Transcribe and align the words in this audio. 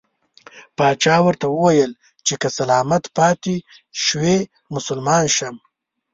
پاچا 0.77 1.15
ورته 1.25 1.45
وویل 1.49 1.91
چې 2.25 2.33
که 2.41 2.47
سلامت 2.57 3.03
پاته 3.15 3.55
شوې 4.05 4.37
مسلمان 4.75 5.23
شم. 5.35 5.55